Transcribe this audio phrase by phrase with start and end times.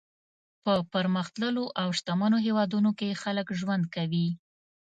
[0.63, 4.27] په پرمختللو او شتمنو هېوادونو کې خلک ژوند کوي.